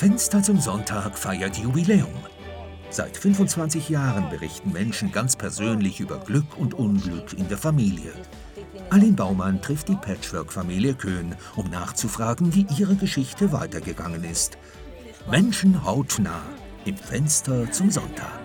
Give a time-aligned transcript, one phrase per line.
[0.00, 2.08] Fenster zum Sonntag feiert Jubiläum.
[2.88, 8.14] Seit 25 Jahren berichten Menschen ganz persönlich über Glück und Unglück in der Familie.
[8.88, 14.56] Aline Baumann trifft die Patchwork-Familie Köhn, um nachzufragen, wie ihre Geschichte weitergegangen ist.
[15.30, 16.44] Menschen hautnah
[16.86, 18.39] im Fenster zum Sonntag.